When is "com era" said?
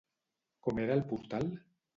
0.69-0.97